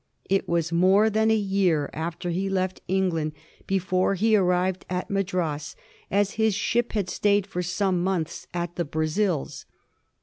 [0.27, 3.33] It was more than a year after he left England
[3.67, 5.75] before he arrived at Madras,
[6.09, 9.67] as his ship had stayed for some months at the Brazils.